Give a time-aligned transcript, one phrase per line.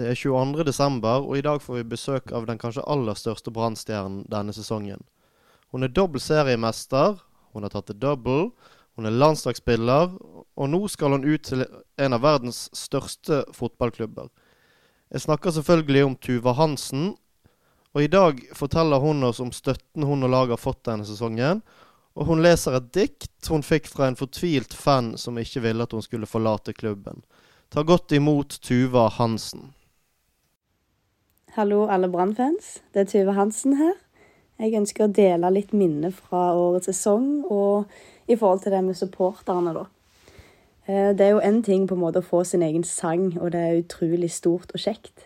[0.00, 0.64] Det er 22.
[0.64, 5.02] desember, og i dag får vi besøk av den kanskje aller største brannstjernen denne sesongen.
[5.74, 7.18] Hun er dobbel seriemester,
[7.52, 8.46] hun har tatt det double,
[8.96, 10.14] hun er landslagsspiller,
[10.56, 11.66] og nå skal hun ut til
[12.00, 14.30] en av verdens største fotballklubber.
[15.12, 17.10] Jeg snakker selvfølgelig om Tuva Hansen,
[17.92, 21.60] og i dag forteller hun oss om støtten hun og laget har fått denne sesongen.
[22.16, 25.92] Og hun leser et dikt hun fikk fra en fortvilt fan som ikke ville at
[25.92, 27.20] hun skulle forlate klubben.
[27.68, 29.74] Ta godt imot Tuva Hansen.
[31.56, 32.76] Hallo alle Brann-fans.
[32.94, 33.96] Det er Tuva Hansen her.
[34.62, 37.90] Jeg ønsker å dele litt minner fra årets sesong, og
[38.30, 39.82] i forhold til det med supporterne, da.
[40.86, 43.50] Eh, det er jo én ting på en måte å få sin egen sang, og
[43.50, 45.24] det er utrolig stort og kjekt.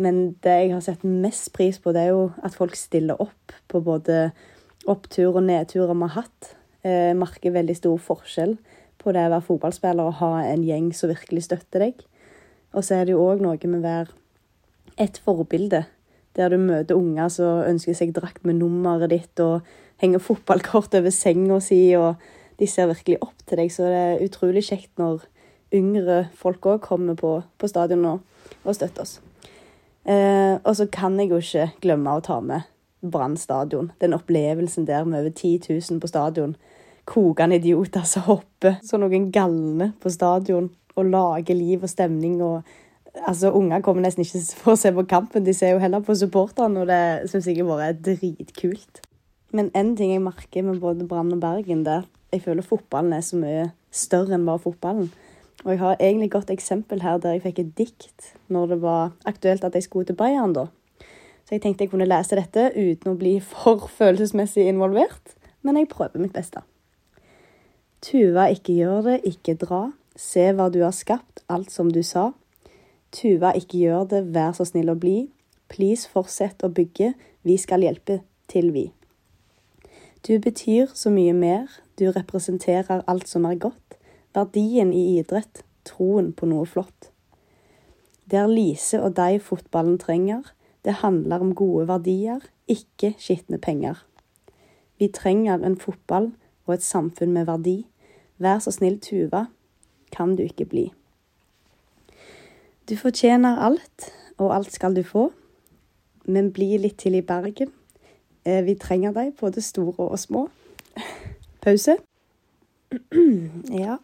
[0.00, 3.52] Men det jeg har sett mest pris på, det er jo at folk stiller opp
[3.68, 4.30] på både
[4.88, 6.54] opptur og nedturer vi har hatt.
[6.80, 8.56] Jeg eh, merker veldig stor forskjell
[9.04, 12.00] på det å være fotballspiller og ha en gjeng som virkelig støtter deg.
[12.72, 14.16] Og så er det jo òg noe med å være
[14.98, 15.84] et forbilde,
[16.36, 19.66] der du møter unger som ønsker seg drakt med nummeret ditt og
[20.02, 22.18] henger fotballkort over senga si, og
[22.58, 23.72] de ser virkelig opp til deg.
[23.74, 25.26] Så det er utrolig kjekt når
[25.74, 28.22] yngre folk òg kommer på, på stadion og,
[28.64, 29.18] og støtter oss.
[30.08, 32.66] Eh, og så kan jeg jo ikke glemme å ta med
[32.98, 33.92] Brann stadion.
[34.00, 36.56] Den opplevelsen der med over 10 000 på stadion.
[37.08, 42.40] Kokende idioter som hopper som noen galne på stadion og lager liv og stemning.
[42.42, 42.62] og
[43.26, 46.14] Altså, Unger kommer nesten ikke for å se på kampen, de ser jo heller på
[46.18, 49.02] supporterne, og det syns jeg bare er dritkult.
[49.56, 52.02] Men en ting jeg merker med både Brann og Bergen, det
[52.32, 55.08] jeg føler fotballen er så mye større enn bare fotballen.
[55.64, 58.78] Og jeg har egentlig et godt eksempel her der jeg fikk et dikt når det
[58.82, 60.68] var aktuelt at jeg skulle til Bayern, da.
[61.48, 65.90] Så jeg tenkte jeg kunne lese dette uten å bli for følelsesmessig involvert, men jeg
[65.90, 66.62] prøver mitt beste.
[68.04, 69.88] Tuva, ikke gjør det, ikke dra.
[70.18, 72.30] Se hva du har skapt, alt som du sa.
[73.12, 75.28] Tuva, ikke gjør det, vær så snill å bli.
[75.68, 77.14] Please, fortsett å bygge,
[77.44, 78.88] vi skal hjelpe til, vi.
[80.26, 83.88] Du betyr så mye mer, du representerer alt som er godt
[84.38, 87.10] verdien i idrett, troen på noe flott.
[88.28, 90.52] Det er Lise og deg fotballen trenger,
[90.84, 94.04] det handler om gode verdier, ikke skitne penger.
[94.98, 96.32] Vi trenger en fotball
[96.66, 97.78] og et samfunn med verdi.
[98.38, 99.46] Vær så snill, Tuva,
[100.14, 100.88] kan du ikke bli.
[102.88, 104.06] Du fortjener alt,
[104.40, 105.26] og alt skal du få,
[106.24, 107.68] men bli litt til i Bergen.
[108.48, 110.46] Eh, vi trenger deg, både store og små.
[111.64, 111.98] Pause.
[113.84, 113.98] ja.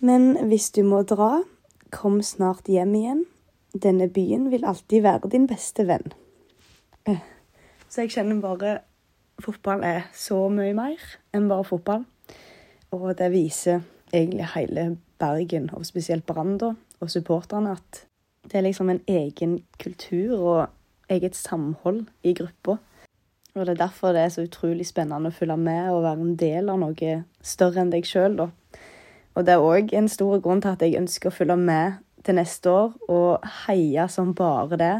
[0.00, 1.42] Men hvis du må dra,
[1.92, 3.22] kom snart hjem igjen.
[3.76, 6.14] Denne byen vil alltid være din beste venn.
[7.04, 7.20] Eh,
[7.92, 8.78] så jeg kjenner bare
[9.44, 11.02] fotball er så mye mer
[11.36, 12.08] enn bare fotball.
[12.96, 13.84] Og det viser
[14.14, 16.56] egentlig hele Bergen, og spesielt Brann
[17.00, 18.06] og supporterne, at
[18.46, 20.68] det er liksom en egen kultur og
[21.10, 22.78] eget samhold i gruppa.
[23.54, 26.36] Og det er derfor det er så utrolig spennende å følge med og være en
[26.38, 28.50] del av noe større enn deg sjøl, da.
[29.36, 32.38] Og det er òg en stor grunn til at jeg ønsker å følge med til
[32.38, 34.94] neste år og heie som bare det.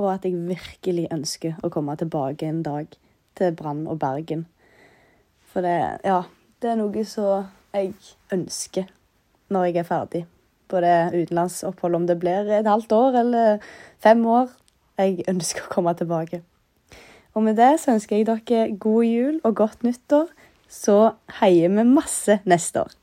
[0.00, 2.88] Og at jeg virkelig ønsker å komme tilbake en dag
[3.36, 4.46] til Brann og Bergen.
[5.52, 6.22] For det, ja,
[6.62, 7.94] det er noe som jeg
[8.32, 8.88] ønsker
[9.50, 10.26] når jeg er ferdig
[10.70, 12.00] på det utenlandsoppholdet.
[12.00, 13.66] Om det blir et halvt år eller
[14.02, 14.48] fem år.
[15.00, 16.42] Jeg ønsker å komme tilbake.
[17.34, 20.30] Og med det så ønsker jeg dere god jul og godt nyttår.
[20.70, 20.98] Så
[21.40, 22.99] heier vi masse neste år.